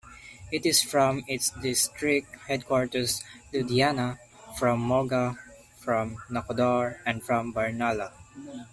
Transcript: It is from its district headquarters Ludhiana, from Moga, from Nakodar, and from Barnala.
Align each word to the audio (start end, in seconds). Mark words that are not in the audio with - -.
It 0.51 0.65
is 0.65 0.81
from 0.81 1.23
its 1.27 1.51
district 1.51 2.35
headquarters 2.47 3.23
Ludhiana, 3.53 4.17
from 4.57 4.79
Moga, 4.79 5.37
from 5.77 6.17
Nakodar, 6.31 6.97
and 7.05 7.21
from 7.23 7.53
Barnala. 7.53 8.11